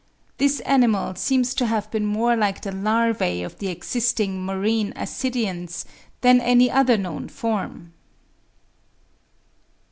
This 0.39 0.61
animal 0.61 1.13
seems 1.13 1.53
to 1.53 1.67
have 1.67 1.91
been 1.91 2.07
more 2.07 2.35
like 2.35 2.61
the 2.63 2.71
larvae 2.71 3.43
of 3.43 3.59
the 3.59 3.67
existing 3.67 4.43
marine 4.43 4.93
Ascidians 4.95 5.85
than 6.21 6.41
any 6.41 6.71
other 6.71 6.97
known 6.97 7.29
form. 7.29 7.93